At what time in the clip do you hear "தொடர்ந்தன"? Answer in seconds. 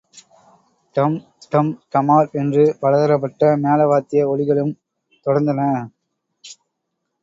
5.25-5.71